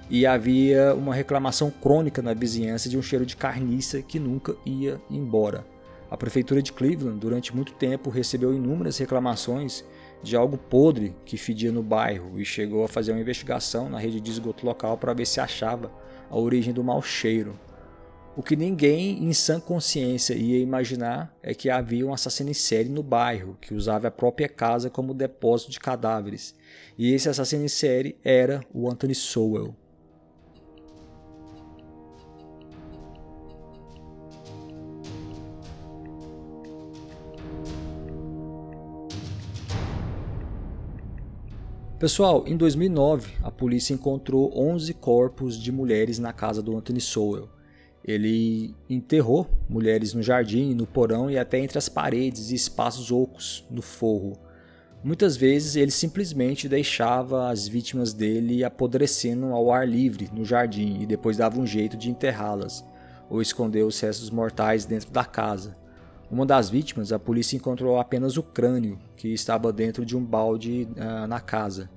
e 0.09 0.25
havia 0.25 0.93
uma 0.95 1.13
reclamação 1.13 1.69
crônica 1.69 2.21
na 2.21 2.33
vizinhança 2.33 2.89
de 2.89 2.97
um 2.97 3.01
cheiro 3.01 3.25
de 3.25 3.35
carniça 3.37 4.01
que 4.01 4.19
nunca 4.19 4.55
ia 4.65 4.99
embora. 5.09 5.65
A 6.09 6.17
prefeitura 6.17 6.61
de 6.61 6.73
Cleveland, 6.73 7.19
durante 7.19 7.55
muito 7.55 7.73
tempo, 7.73 8.09
recebeu 8.09 8.53
inúmeras 8.53 8.97
reclamações 8.97 9.85
de 10.21 10.35
algo 10.35 10.57
podre 10.57 11.15
que 11.25 11.37
fedia 11.37 11.71
no 11.71 11.81
bairro 11.81 12.37
e 12.37 12.43
chegou 12.43 12.83
a 12.83 12.87
fazer 12.87 13.13
uma 13.13 13.21
investigação 13.21 13.89
na 13.89 13.97
rede 13.97 14.19
de 14.19 14.29
esgoto 14.29 14.65
local 14.65 14.97
para 14.97 15.13
ver 15.13 15.25
se 15.25 15.39
achava 15.39 15.89
a 16.29 16.37
origem 16.37 16.73
do 16.73 16.83
mau 16.83 17.01
cheiro. 17.01 17.57
O 18.33 18.41
que 18.41 18.55
ninguém 18.55 19.25
em 19.25 19.33
sã 19.33 19.59
consciência 19.59 20.33
ia 20.33 20.57
imaginar 20.57 21.35
é 21.43 21.53
que 21.53 21.69
havia 21.69 22.07
um 22.07 22.13
assassino 22.13 22.49
em 22.49 22.53
série 22.53 22.87
no 22.87 23.03
bairro 23.03 23.57
que 23.59 23.73
usava 23.73 24.07
a 24.07 24.11
própria 24.11 24.47
casa 24.47 24.89
como 24.89 25.13
depósito 25.13 25.69
de 25.69 25.79
cadáveres. 25.81 26.55
E 26.97 27.13
esse 27.13 27.27
assassino 27.27 27.65
em 27.65 27.67
série 27.67 28.17
era 28.23 28.63
o 28.73 28.89
Anthony 28.89 29.13
Sowell. 29.13 29.75
Pessoal, 41.99 42.45
em 42.47 42.55
2009, 42.55 43.33
a 43.43 43.51
polícia 43.51 43.93
encontrou 43.93 44.57
11 44.57 44.93
corpos 44.93 45.61
de 45.61 45.69
mulheres 45.69 46.17
na 46.17 46.31
casa 46.31 46.61
do 46.61 46.77
Anthony 46.77 47.01
Sowell. 47.01 47.60
Ele 48.03 48.73
enterrou 48.89 49.47
mulheres 49.69 50.13
no 50.13 50.23
jardim, 50.23 50.73
no 50.73 50.87
porão 50.87 51.29
e 51.29 51.37
até 51.37 51.59
entre 51.59 51.77
as 51.77 51.87
paredes 51.87 52.51
e 52.51 52.55
espaços 52.55 53.11
ocos 53.11 53.65
no 53.69 53.81
forro. 53.81 54.33
Muitas 55.03 55.35
vezes 55.35 55.75
ele 55.75 55.91
simplesmente 55.91 56.69
deixava 56.69 57.49
as 57.49 57.67
vítimas 57.67 58.13
dele 58.13 58.63
apodrecendo 58.63 59.47
ao 59.47 59.71
ar 59.71 59.87
livre 59.87 60.29
no 60.31 60.45
jardim 60.45 60.99
e 61.01 61.05
depois 61.05 61.37
dava 61.37 61.59
um 61.59 61.65
jeito 61.65 61.97
de 61.97 62.09
enterrá-las 62.09 62.85
ou 63.29 63.41
esconder 63.41 63.83
os 63.83 63.99
restos 63.99 64.29
mortais 64.29 64.85
dentro 64.85 65.09
da 65.11 65.23
casa. 65.23 65.75
Uma 66.29 66.45
das 66.45 66.69
vítimas, 66.69 67.11
a 67.11 67.19
polícia 67.19 67.57
encontrou 67.57 67.99
apenas 67.99 68.37
o 68.37 68.43
crânio, 68.43 68.97
que 69.17 69.27
estava 69.29 69.71
dentro 69.73 70.05
de 70.05 70.15
um 70.15 70.23
balde 70.23 70.87
uh, 70.95 71.27
na 71.27 71.41
casa. 71.41 71.89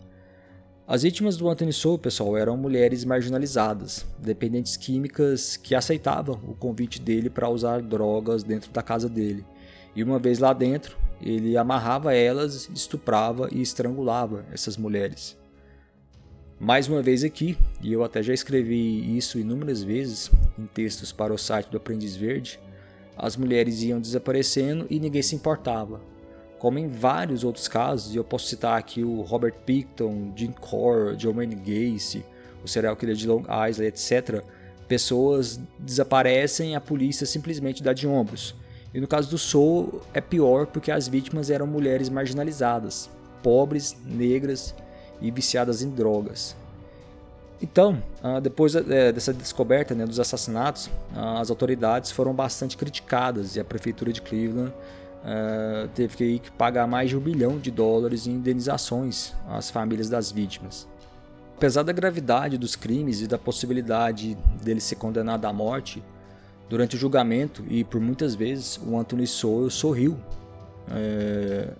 As 0.86 1.02
vítimas 1.02 1.38
do 1.38 1.48
Anthony 1.48 1.72
Soul, 1.72 1.98
pessoal, 1.98 2.36
eram 2.36 2.58
mulheres 2.58 3.06
marginalizadas, 3.06 4.04
dependentes 4.18 4.76
químicas 4.76 5.56
que 5.56 5.74
aceitavam 5.74 6.38
o 6.46 6.54
convite 6.54 7.00
dele 7.00 7.30
para 7.30 7.48
usar 7.48 7.80
drogas 7.80 8.42
dentro 8.42 8.70
da 8.70 8.82
casa 8.82 9.08
dele. 9.08 9.46
E 9.96 10.04
uma 10.04 10.18
vez 10.18 10.38
lá 10.38 10.52
dentro, 10.52 10.98
ele 11.22 11.56
amarrava 11.56 12.12
elas, 12.12 12.68
estuprava 12.68 13.48
e 13.50 13.62
estrangulava 13.62 14.44
essas 14.52 14.76
mulheres. 14.76 15.38
Mais 16.60 16.86
uma 16.86 17.00
vez 17.00 17.24
aqui, 17.24 17.56
e 17.82 17.90
eu 17.90 18.04
até 18.04 18.22
já 18.22 18.34
escrevi 18.34 19.16
isso 19.16 19.38
inúmeras 19.38 19.82
vezes 19.82 20.30
em 20.58 20.66
textos 20.66 21.12
para 21.12 21.32
o 21.32 21.38
site 21.38 21.70
do 21.70 21.78
Aprendiz 21.78 22.14
Verde, 22.14 22.60
as 23.16 23.38
mulheres 23.38 23.82
iam 23.82 23.98
desaparecendo 23.98 24.86
e 24.90 25.00
ninguém 25.00 25.22
se 25.22 25.34
importava 25.34 26.02
como 26.64 26.78
em 26.78 26.88
vários 26.88 27.44
outros 27.44 27.68
casos, 27.68 28.14
e 28.14 28.16
eu 28.16 28.24
posso 28.24 28.46
citar 28.46 28.78
aqui 28.78 29.04
o 29.04 29.20
Robert 29.20 29.52
Picton, 29.66 30.32
Jim 30.34 30.50
Core, 30.50 31.14
Joanne 31.18 31.54
Gacy, 31.54 32.24
o 32.64 32.66
serial 32.66 32.96
killer 32.96 33.14
de 33.14 33.28
Long 33.28 33.42
Island, 33.42 33.84
etc., 33.84 34.42
pessoas 34.88 35.60
desaparecem 35.78 36.72
e 36.72 36.74
a 36.74 36.80
polícia 36.80 37.26
simplesmente 37.26 37.82
dá 37.82 37.92
de 37.92 38.06
ombros. 38.06 38.54
E 38.94 38.98
no 38.98 39.06
caso 39.06 39.28
do 39.28 39.36
Soul 39.36 40.00
é 40.14 40.22
pior 40.22 40.66
porque 40.66 40.90
as 40.90 41.06
vítimas 41.06 41.50
eram 41.50 41.66
mulheres 41.66 42.08
marginalizadas, 42.08 43.10
pobres, 43.42 43.94
negras 44.02 44.74
e 45.20 45.30
viciadas 45.30 45.82
em 45.82 45.90
drogas. 45.90 46.56
Então, 47.60 48.02
ah, 48.22 48.40
depois 48.40 48.74
eh, 48.74 49.12
dessa 49.12 49.34
descoberta 49.34 49.94
né, 49.94 50.06
dos 50.06 50.18
assassinatos, 50.18 50.88
ah, 51.14 51.40
as 51.40 51.50
autoridades 51.50 52.10
foram 52.10 52.32
bastante 52.32 52.74
criticadas 52.74 53.54
e 53.54 53.60
a 53.60 53.64
prefeitura 53.64 54.10
de 54.14 54.22
Cleveland 54.22 54.72
uh, 55.24 55.88
teve 55.88 56.16
que, 56.16 56.38
que 56.38 56.52
pagar 56.52 56.86
mais 56.86 57.10
de 57.10 57.16
um 57.16 57.20
bilhão 57.20 57.58
de 57.58 57.70
dólares 57.70 58.26
em 58.26 58.32
indenizações 58.32 59.32
às 59.48 59.70
famílias 59.70 60.08
das 60.08 60.30
vítimas. 60.30 60.86
Apesar 61.56 61.82
da 61.82 61.92
gravidade 61.92 62.58
dos 62.58 62.76
crimes 62.76 63.22
e 63.22 63.26
da 63.26 63.38
possibilidade 63.38 64.36
dele 64.62 64.80
ser 64.80 64.96
condenado 64.96 65.46
à 65.46 65.52
morte, 65.52 66.02
durante 66.68 66.96
o 66.96 66.98
julgamento 66.98 67.64
e 67.68 67.84
por 67.84 68.00
muitas 68.00 68.34
vezes 68.34 68.78
o 68.84 68.98
Anthony 68.98 69.26
Sowell 69.26 69.70
sorriu 69.70 70.18
é, 70.90 71.72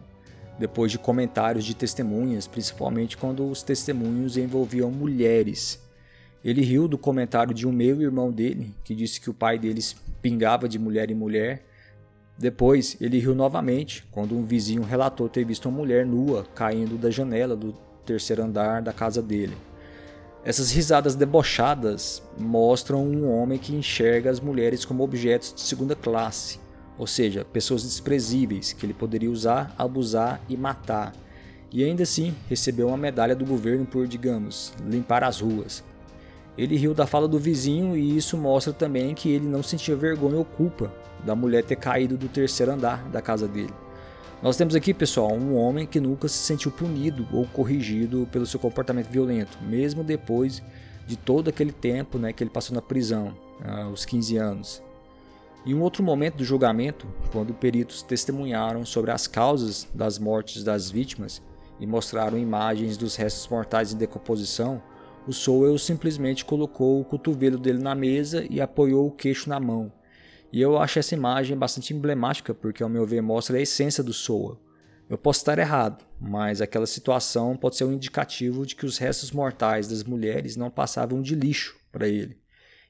depois 0.59 0.93
de 0.93 0.99
comentários 0.99 1.65
de 1.65 1.75
testemunhas, 1.75 2.47
principalmente 2.47 3.17
quando 3.17 3.49
os 3.49 3.63
testemunhos 3.63 4.37
envolviam 4.37 4.91
mulheres. 4.91 5.83
Ele 6.45 6.63
riu 6.63 6.87
do 6.87 6.99
comentário 6.99 7.55
de 7.55 7.67
um 7.67 7.73
meio 7.73 8.01
irmão 8.01 8.31
dele, 8.31 8.73
que 8.85 8.95
disse 8.95 9.21
que 9.21 9.31
o 9.31 9.35
pai 9.35 9.59
deles 9.59 9.97
pingava 10.23 10.69
de 10.69 10.79
mulher 10.79 11.11
em 11.11 11.15
mulher 11.15 11.65
depois, 12.37 12.97
ele 13.00 13.19
riu 13.19 13.35
novamente 13.35 14.05
quando 14.11 14.37
um 14.37 14.45
vizinho 14.45 14.83
relatou 14.83 15.29
ter 15.29 15.45
visto 15.45 15.69
uma 15.69 15.79
mulher 15.79 16.05
nua 16.05 16.45
caindo 16.55 16.99
da 16.99 17.11
janela 17.11 17.55
do 17.55 17.73
terceiro 18.05 18.43
andar 18.43 18.83
da 18.83 18.93
casa 18.93 19.23
dele. 19.23 19.57
Essas 20.45 20.73
risadas 20.73 21.14
debochadas 21.14 22.23
mostram 22.37 23.07
um 23.07 23.33
homem 23.33 23.59
que 23.59 23.75
enxerga 23.75 24.31
as 24.31 24.41
mulheres 24.41 24.85
como 24.85 25.03
objetos 25.03 25.55
de 25.55 25.61
segunda 25.62 25.97
classe, 25.97 26.59
ou 26.99 27.07
seja, 27.07 27.45
pessoas 27.45 27.83
desprezíveis 27.83 28.73
que 28.73 28.85
ele 28.85 28.93
poderia 28.93 29.31
usar, 29.31 29.75
abusar 29.79 30.41
e 30.49 30.57
matar. 30.57 31.14
E 31.73 31.83
ainda 31.83 32.03
assim 32.03 32.35
recebeu 32.49 32.88
uma 32.88 32.97
medalha 32.97 33.35
do 33.35 33.47
governo 33.47 33.87
por, 33.87 34.07
digamos, 34.07 34.73
limpar 34.87 35.25
as 35.25 35.41
ruas. 35.41 35.83
Ele 36.57 36.77
riu 36.77 36.95
da 36.95 37.07
fala 37.07 37.27
do 37.27 37.39
vizinho 37.39 37.97
e 37.97 38.17
isso 38.17 38.37
mostra 38.37 38.73
também 38.73 39.15
que 39.15 39.29
ele 39.29 39.47
não 39.47 39.63
sentia 39.63 39.97
vergonha 39.97 40.37
ou 40.37 40.45
culpa 40.45 40.93
da 41.25 41.35
mulher 41.35 41.65
ter 41.65 41.77
caído 41.77 42.17
do 42.17 42.29
terceiro 42.29 42.73
andar 42.73 43.09
da 43.09 43.21
casa 43.21 43.49
dele. 43.49 43.73
Nós 44.43 44.57
temos 44.57 44.75
aqui, 44.75 44.93
pessoal, 44.93 45.33
um 45.33 45.57
homem 45.57 45.87
que 45.87 45.99
nunca 45.99 46.29
se 46.29 46.37
sentiu 46.37 46.71
punido 46.71 47.27
ou 47.33 47.47
corrigido 47.47 48.29
pelo 48.31 48.47
seu 48.47 48.61
comportamento 48.61 49.09
violento, 49.09 49.59
mesmo 49.63 50.05
depois 50.05 50.63
de 51.07 51.17
todo 51.17 51.49
aquele 51.49 51.73
tempo 51.73 52.19
né, 52.19 52.33
que 52.33 52.45
ele 52.45 52.51
passou 52.51 52.75
na 52.75 52.83
prisão, 52.83 53.35
aos 53.65 54.05
15 54.05 54.37
anos. 54.37 54.83
Em 55.67 55.75
um 55.75 55.81
outro 55.81 56.03
momento 56.03 56.37
do 56.37 56.45
julgamento, 56.45 57.07
quando 57.33 57.55
peritos 57.55 58.03
testemunharam 58.03 58.85
sobre 58.85 59.11
as 59.11 59.27
causas 59.27 59.89
das 59.95 60.19
mortes 60.19 60.63
das 60.63 60.91
vítimas 60.91 61.41
e 61.81 61.87
mostraram 61.87 62.37
imagens 62.37 62.99
dos 62.99 63.17
restos 63.17 63.49
mortais 63.49 63.93
em 63.93 63.97
decomposição, 63.97 64.83
o 65.26 65.33
Sowell 65.33 65.78
simplesmente 65.78 66.45
colocou 66.45 67.00
o 67.00 67.04
cotovelo 67.04 67.59
dele 67.59 67.83
na 67.83 67.95
mesa 67.95 68.47
e 68.50 68.61
apoiou 68.61 69.07
o 69.07 69.12
queixo 69.12 69.49
na 69.49 69.59
mão. 69.59 69.90
E 70.52 70.61
eu 70.61 70.78
acho 70.78 70.99
essa 70.99 71.14
imagem 71.14 71.57
bastante 71.57 71.95
emblemática 71.95 72.54
porque, 72.54 72.83
ao 72.83 72.88
meu 72.88 73.07
ver, 73.07 73.23
mostra 73.23 73.57
a 73.57 73.61
essência 73.61 74.04
do 74.04 74.12
Sowell. 74.12 74.61
Eu 75.09 75.19
posso 75.19 75.40
estar 75.40 75.59
errado, 75.59 76.04
mas 76.21 76.61
aquela 76.61 76.87
situação 76.87 77.57
pode 77.57 77.76
ser 77.76 77.85
um 77.85 77.93
indicativo 77.93 78.64
de 78.64 78.76
que 78.76 78.87
os 78.87 78.99
restos 78.99 79.33
mortais 79.33 79.88
das 79.88 80.04
mulheres 80.04 80.57
não 80.57 80.71
passavam 80.71 81.21
de 81.21 81.35
lixo 81.35 81.76
para 81.90 82.07
ele. 82.07 82.38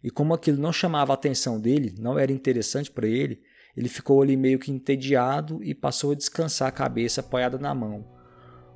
E 0.02 0.10
como 0.10 0.34
aquilo 0.34 0.60
não 0.60 0.72
chamava 0.72 1.12
a 1.12 1.14
atenção 1.14 1.58
dele, 1.58 1.94
não 1.98 2.18
era 2.18 2.30
interessante 2.30 2.90
para 2.90 3.06
ele, 3.06 3.42
ele 3.76 3.88
ficou 3.88 4.20
ali 4.20 4.36
meio 4.36 4.58
que 4.58 4.70
entediado 4.70 5.62
e 5.62 5.74
passou 5.74 6.12
a 6.12 6.14
descansar 6.14 6.68
a 6.68 6.72
cabeça 6.72 7.20
apoiada 7.20 7.58
na 7.58 7.74
mão. 7.74 8.04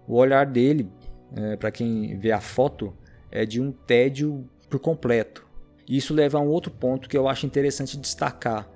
O 0.06 0.16
olhar 0.16 0.46
dele, 0.46 0.90
é, 1.36 1.56
para 1.56 1.70
quem 1.70 2.18
vê 2.18 2.32
a 2.32 2.40
foto, 2.40 2.96
é 3.30 3.44
de 3.44 3.60
um 3.60 3.72
tédio 3.72 4.48
por 4.68 4.78
completo. 4.78 5.46
Isso 5.88 6.12
leva 6.12 6.38
a 6.38 6.40
um 6.40 6.48
outro 6.48 6.70
ponto 6.70 7.08
que 7.08 7.16
eu 7.16 7.28
acho 7.28 7.46
interessante 7.46 7.96
destacar. 7.96 8.68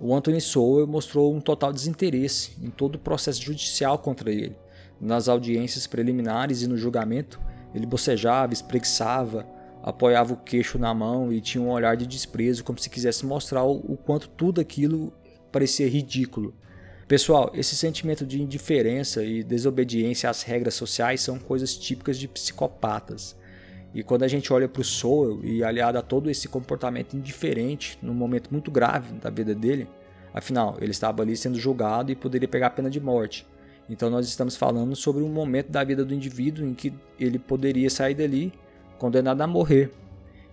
O 0.00 0.14
Anthony 0.14 0.40
Sowell 0.40 0.86
mostrou 0.86 1.34
um 1.34 1.40
total 1.40 1.72
desinteresse 1.72 2.56
em 2.62 2.70
todo 2.70 2.94
o 2.94 2.98
processo 2.98 3.42
judicial 3.42 3.98
contra 3.98 4.30
ele. 4.30 4.56
Nas 5.00 5.28
audiências 5.28 5.86
preliminares 5.86 6.62
e 6.62 6.66
no 6.66 6.76
julgamento, 6.76 7.40
ele 7.74 7.86
bocejava, 7.86 8.52
espreguiçava, 8.52 9.46
apoiava 9.82 10.32
o 10.32 10.36
queixo 10.36 10.78
na 10.78 10.94
mão 10.94 11.32
e 11.32 11.40
tinha 11.40 11.62
um 11.62 11.70
olhar 11.70 11.96
de 11.96 12.06
desprezo, 12.06 12.64
como 12.64 12.78
se 12.78 12.90
quisesse 12.90 13.26
mostrar 13.26 13.64
o 13.64 13.96
quanto 13.96 14.28
tudo 14.28 14.60
aquilo 14.60 15.12
parecia 15.50 15.88
ridículo. 15.88 16.54
Pessoal, 17.08 17.50
esse 17.54 17.74
sentimento 17.74 18.24
de 18.24 18.40
indiferença 18.40 19.24
e 19.24 19.42
desobediência 19.42 20.30
às 20.30 20.42
regras 20.42 20.74
sociais 20.74 21.20
são 21.20 21.38
coisas 21.38 21.76
típicas 21.76 22.16
de 22.16 22.28
psicopatas. 22.28 23.36
E 23.92 24.02
quando 24.02 24.22
a 24.22 24.28
gente 24.28 24.52
olha 24.52 24.68
para 24.68 24.80
o 24.80 24.84
Soul 24.84 25.40
e 25.42 25.64
aliado 25.64 25.98
a 25.98 26.02
todo 26.02 26.30
esse 26.30 26.48
comportamento 26.48 27.16
indiferente 27.16 27.98
num 28.00 28.14
momento 28.14 28.48
muito 28.50 28.70
grave 28.70 29.12
da 29.14 29.30
vida 29.30 29.54
dele, 29.54 29.88
afinal, 30.32 30.76
ele 30.80 30.92
estava 30.92 31.22
ali 31.22 31.36
sendo 31.36 31.58
julgado 31.58 32.12
e 32.12 32.16
poderia 32.16 32.48
pegar 32.48 32.68
a 32.68 32.70
pena 32.70 32.88
de 32.88 33.00
morte. 33.00 33.46
Então 33.88 34.08
nós 34.08 34.28
estamos 34.28 34.56
falando 34.56 34.94
sobre 34.94 35.22
um 35.22 35.28
momento 35.28 35.70
da 35.70 35.82
vida 35.82 36.04
do 36.04 36.14
indivíduo 36.14 36.64
em 36.64 36.72
que 36.72 36.94
ele 37.18 37.38
poderia 37.38 37.90
sair 37.90 38.14
dali 38.14 38.52
condenado 38.98 39.40
a 39.40 39.46
morrer. 39.46 39.90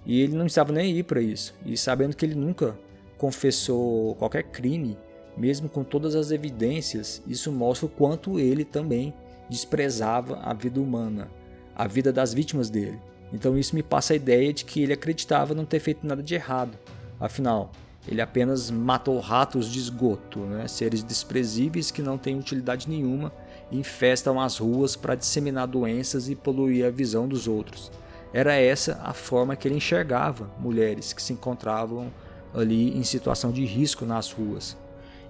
E 0.03 0.21
ele 0.21 0.35
não 0.35 0.47
estava 0.47 0.71
nem 0.71 0.93
aí 0.93 1.03
para 1.03 1.21
isso. 1.21 1.53
E 1.63 1.77
sabendo 1.77 2.15
que 2.15 2.25
ele 2.25 2.33
nunca 2.33 2.79
confessou 3.17 4.15
qualquer 4.15 4.43
crime, 4.43 4.97
mesmo 5.37 5.69
com 5.69 5.83
todas 5.83 6.15
as 6.15 6.31
evidências, 6.31 7.21
isso 7.27 7.51
mostra 7.51 7.85
o 7.85 7.89
quanto 7.89 8.39
ele 8.39 8.65
também 8.65 9.13
desprezava 9.47 10.39
a 10.39 10.53
vida 10.53 10.81
humana, 10.81 11.29
a 11.75 11.87
vida 11.87 12.11
das 12.11 12.33
vítimas 12.33 12.69
dele. 12.69 12.99
Então 13.31 13.57
isso 13.57 13.75
me 13.75 13.83
passa 13.83 14.13
a 14.13 14.15
ideia 14.15 14.53
de 14.53 14.65
que 14.65 14.81
ele 14.81 14.93
acreditava 14.93 15.53
não 15.53 15.65
ter 15.65 15.79
feito 15.79 16.05
nada 16.05 16.23
de 16.23 16.35
errado. 16.35 16.77
Afinal, 17.19 17.71
ele 18.07 18.21
apenas 18.21 18.71
matou 18.71 19.19
ratos 19.19 19.69
de 19.69 19.79
esgoto, 19.79 20.39
né? 20.39 20.67
seres 20.67 21.03
desprezíveis 21.03 21.91
que 21.91 22.01
não 22.01 22.17
têm 22.17 22.39
utilidade 22.39 22.89
nenhuma 22.89 23.33
e 23.69 23.77
infestam 23.77 24.39
as 24.39 24.57
ruas 24.57 24.95
para 24.95 25.15
disseminar 25.15 25.67
doenças 25.67 26.29
e 26.29 26.35
poluir 26.35 26.85
a 26.85 26.89
visão 26.89 27.27
dos 27.27 27.47
outros. 27.47 27.91
Era 28.33 28.55
essa 28.55 29.01
a 29.03 29.13
forma 29.13 29.55
que 29.55 29.67
ele 29.67 29.75
enxergava 29.75 30.49
mulheres 30.59 31.11
que 31.11 31.21
se 31.21 31.33
encontravam 31.33 32.11
ali 32.53 32.97
em 32.97 33.03
situação 33.03 33.51
de 33.51 33.65
risco 33.65 34.05
nas 34.05 34.31
ruas. 34.31 34.77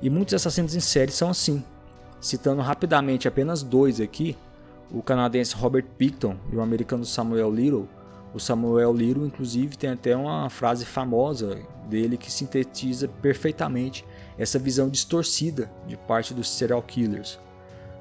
E 0.02 0.10
muitos 0.10 0.36
assassinos 0.36 0.76
em 0.76 0.80
série 0.80 1.12
são 1.12 1.30
assim. 1.30 1.64
Citando 2.22 2.62
rapidamente 2.62 3.28
apenas 3.28 3.64
dois 3.64 4.00
aqui, 4.00 4.36
o 4.92 5.02
canadense 5.02 5.56
Robert 5.56 5.86
Picton 5.98 6.38
e 6.52 6.56
o 6.56 6.62
americano 6.62 7.06
Samuel 7.06 7.54
Little. 7.54 7.88
O 8.34 8.40
Samuel 8.40 8.94
Little, 8.94 9.26
inclusive, 9.26 9.78
tem 9.78 9.90
até 9.90 10.16
uma 10.16 10.50
frase 10.50 10.86
famosa 10.86 11.60
dele 11.90 12.18
que 12.18 12.32
sintetiza 12.32 13.08
perfeitamente 13.08 14.06
essa 14.38 14.60
visão 14.60 14.90
distorcida 14.90 15.72
de 15.88 15.98
parte 15.98 16.34
dos 16.34 16.50
serial 16.50 16.82
killers. 16.82 17.40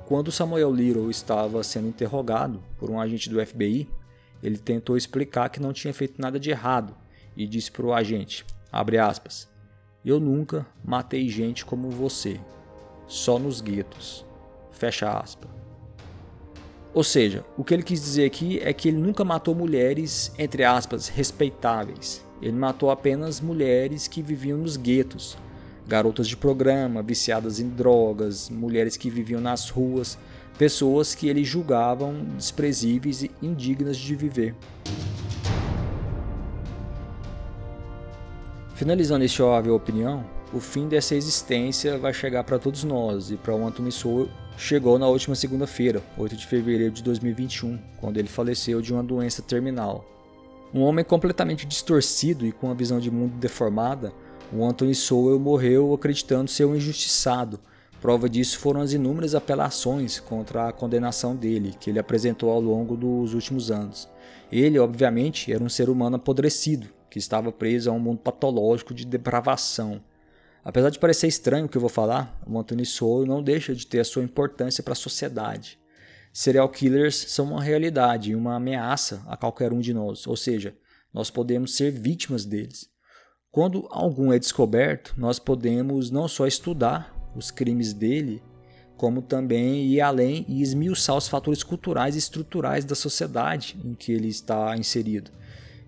Quando 0.06 0.30
Samuel 0.30 0.72
Little 0.72 1.10
estava 1.10 1.62
sendo 1.64 1.88
interrogado 1.88 2.62
por 2.78 2.90
um 2.90 3.00
agente 3.00 3.28
do 3.28 3.44
FBI, 3.44 3.88
ele 4.42 4.58
tentou 4.58 4.96
explicar 4.96 5.48
que 5.48 5.60
não 5.60 5.72
tinha 5.72 5.92
feito 5.92 6.20
nada 6.20 6.38
de 6.38 6.50
errado 6.50 6.94
e 7.36 7.46
disse 7.46 7.70
para 7.70 7.86
o 7.86 7.92
agente, 7.92 8.44
aspas, 8.72 9.48
eu 10.04 10.20
nunca 10.20 10.66
matei 10.84 11.28
gente 11.28 11.64
como 11.64 11.90
você, 11.90 12.40
só 13.08 13.38
nos 13.38 13.60
guetos, 13.60 14.24
fecha 14.70 15.10
aspas. 15.10 15.55
Ou 16.96 17.04
seja, 17.04 17.44
o 17.58 17.62
que 17.62 17.74
ele 17.74 17.82
quis 17.82 18.00
dizer 18.00 18.24
aqui 18.24 18.58
é 18.60 18.72
que 18.72 18.88
ele 18.88 18.96
nunca 18.96 19.22
matou 19.22 19.54
mulheres, 19.54 20.32
entre 20.38 20.64
aspas, 20.64 21.08
respeitáveis. 21.08 22.24
Ele 22.40 22.56
matou 22.56 22.90
apenas 22.90 23.38
mulheres 23.38 24.08
que 24.08 24.22
viviam 24.22 24.56
nos 24.56 24.78
guetos, 24.78 25.36
garotas 25.86 26.26
de 26.26 26.38
programa, 26.38 27.02
viciadas 27.02 27.60
em 27.60 27.68
drogas, 27.68 28.48
mulheres 28.48 28.96
que 28.96 29.10
viviam 29.10 29.42
nas 29.42 29.68
ruas, 29.68 30.16
pessoas 30.56 31.14
que 31.14 31.28
ele 31.28 31.44
julgavam 31.44 32.14
desprezíveis 32.34 33.24
e 33.24 33.30
indignas 33.42 33.98
de 33.98 34.16
viver. 34.16 34.54
Finalizando 38.74 39.22
este 39.22 39.42
óbvio 39.42 39.74
opinião, 39.74 40.24
o 40.50 40.60
fim 40.60 40.88
dessa 40.88 41.14
existência 41.14 41.98
vai 41.98 42.14
chegar 42.14 42.42
para 42.44 42.58
todos 42.58 42.84
nós 42.84 43.30
e 43.30 43.36
para 43.36 43.54
o 43.54 43.66
Anthony 43.66 43.92
Sowell 43.92 44.30
chegou 44.56 44.98
na 44.98 45.06
última 45.06 45.34
segunda-feira, 45.34 46.02
8 46.16 46.36
de 46.36 46.46
fevereiro 46.46 46.92
de 46.92 47.02
2021, 47.02 47.78
quando 48.00 48.16
ele 48.16 48.28
faleceu 48.28 48.80
de 48.80 48.92
uma 48.92 49.02
doença 49.02 49.42
terminal. 49.42 50.04
Um 50.72 50.82
homem 50.82 51.04
completamente 51.04 51.66
distorcido 51.66 52.46
e 52.46 52.52
com 52.52 52.66
uma 52.66 52.74
visão 52.74 52.98
de 52.98 53.10
mundo 53.10 53.36
deformada, 53.38 54.12
o 54.52 54.64
Anthony 54.64 54.94
Sowell 54.94 55.38
morreu 55.38 55.92
acreditando 55.92 56.50
ser 56.50 56.64
um 56.64 56.74
injustiçado. 56.74 57.60
Prova 58.00 58.28
disso 58.28 58.58
foram 58.58 58.80
as 58.80 58.92
inúmeras 58.92 59.34
apelações 59.34 60.20
contra 60.20 60.68
a 60.68 60.72
condenação 60.72 61.34
dele, 61.34 61.74
que 61.78 61.90
ele 61.90 61.98
apresentou 61.98 62.50
ao 62.50 62.60
longo 62.60 62.96
dos 62.96 63.34
últimos 63.34 63.70
anos. 63.70 64.08
Ele, 64.50 64.78
obviamente, 64.78 65.52
era 65.52 65.62
um 65.62 65.68
ser 65.68 65.88
humano 65.88 66.16
apodrecido, 66.16 66.88
que 67.10 67.18
estava 67.18 67.50
preso 67.50 67.90
a 67.90 67.92
um 67.92 67.98
mundo 67.98 68.18
patológico 68.18 68.94
de 68.94 69.04
depravação. 69.04 70.00
Apesar 70.66 70.90
de 70.90 70.98
parecer 70.98 71.28
estranho 71.28 71.66
o 71.66 71.68
que 71.68 71.76
eu 71.76 71.80
vou 71.80 71.88
falar, 71.88 72.42
o 72.44 72.58
Anthony 72.58 72.84
Sowell 72.84 73.24
não 73.24 73.40
deixa 73.40 73.72
de 73.72 73.86
ter 73.86 74.00
a 74.00 74.04
sua 74.04 74.24
importância 74.24 74.82
para 74.82 74.94
a 74.94 74.96
sociedade. 74.96 75.78
Serial 76.32 76.68
killers 76.68 77.14
são 77.14 77.52
uma 77.52 77.62
realidade 77.62 78.32
e 78.32 78.34
uma 78.34 78.56
ameaça 78.56 79.22
a 79.28 79.36
qualquer 79.36 79.72
um 79.72 79.78
de 79.78 79.94
nós, 79.94 80.26
ou 80.26 80.36
seja, 80.36 80.76
nós 81.14 81.30
podemos 81.30 81.76
ser 81.76 81.92
vítimas 81.92 82.44
deles. 82.44 82.88
Quando 83.48 83.86
algum 83.92 84.32
é 84.32 84.40
descoberto, 84.40 85.14
nós 85.16 85.38
podemos 85.38 86.10
não 86.10 86.26
só 86.26 86.48
estudar 86.48 87.14
os 87.36 87.52
crimes 87.52 87.92
dele, 87.92 88.42
como 88.96 89.22
também 89.22 89.86
ir 89.86 90.00
além 90.00 90.44
e 90.48 90.62
esmiuçar 90.62 91.16
os 91.16 91.28
fatores 91.28 91.62
culturais 91.62 92.16
e 92.16 92.18
estruturais 92.18 92.84
da 92.84 92.96
sociedade 92.96 93.78
em 93.84 93.94
que 93.94 94.10
ele 94.10 94.26
está 94.26 94.76
inserido 94.76 95.30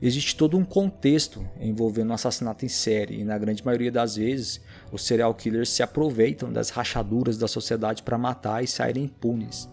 existe 0.00 0.36
todo 0.36 0.56
um 0.56 0.64
contexto 0.64 1.44
envolvendo 1.60 2.10
o 2.10 2.14
assassinato 2.14 2.64
em 2.64 2.68
série 2.68 3.20
e 3.20 3.24
na 3.24 3.36
grande 3.36 3.64
maioria 3.64 3.90
das 3.90 4.16
vezes 4.16 4.60
os 4.92 5.04
serial 5.04 5.34
killers 5.34 5.70
se 5.70 5.82
aproveitam 5.82 6.52
das 6.52 6.70
rachaduras 6.70 7.36
da 7.36 7.48
sociedade 7.48 8.02
para 8.02 8.16
matar 8.16 8.62
e 8.62 8.66
saírem 8.66 9.04
impunes. 9.04 9.68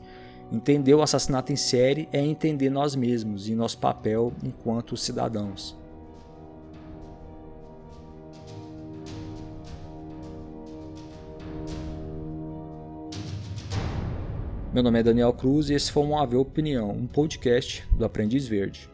Entender 0.51 0.94
o 0.94 1.01
assassinato 1.01 1.51
em 1.51 1.55
série 1.55 2.08
é 2.12 2.20
entender 2.20 2.70
nós 2.70 2.96
mesmos 2.96 3.48
e 3.48 3.55
nosso 3.55 3.77
papel 3.77 4.34
enquanto 4.44 4.98
cidadãos. 4.98 5.75
Meu 14.74 14.84
nome 14.84 15.00
é 15.00 15.03
Daniel 15.03 15.32
Cruz 15.32 15.70
e 15.70 15.74
esse 15.74 15.89
foi 15.89 16.03
um 16.03 16.17
AV 16.17 16.36
Opinião, 16.36 16.89
um 16.89 17.08
podcast 17.08 17.88
do 17.94 18.03
Aprendiz 18.03 18.46
Verde. 18.46 18.89